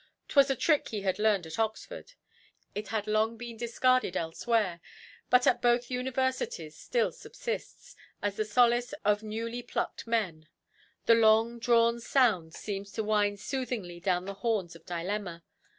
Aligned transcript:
'Twas 0.29 0.49
a 0.49 0.55
trick 0.55 0.89
he 0.89 1.01
had 1.01 1.19
learned 1.19 1.45
at 1.45 1.59
Oxford; 1.59 2.13
it 2.73 2.87
has 2.87 3.05
long 3.05 3.37
been 3.37 3.55
discarded 3.55 4.17
elsewhere, 4.17 4.81
but 5.29 5.45
at 5.45 5.61
both 5.61 5.91
Universities 5.91 6.75
still 6.75 7.11
subsists, 7.11 7.95
as 8.19 8.35
the 8.35 8.43
solace 8.43 8.93
of 9.05 9.21
newly–plucked 9.21 10.07
men; 10.07 10.47
the 11.05 11.13
long–drawn 11.13 11.99
sound 11.99 12.55
seems 12.55 12.91
to 12.93 13.03
wind 13.03 13.39
so 13.39 13.45
soothingly 13.59 13.99
down 13.99 14.25
the 14.25 14.33
horns 14.33 14.75
of 14.75 14.87
dilemma. 14.87 15.43